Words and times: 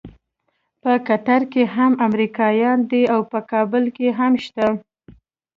په 0.83 0.91
قطر 1.07 1.41
کې 1.51 1.63
هم 1.75 1.91
امریکایان 2.07 2.77
دي 2.91 3.03
او 3.13 3.19
په 3.31 3.39
کابل 3.51 3.83
کې 3.95 4.07
هم 4.19 4.33
شته. 4.45 4.67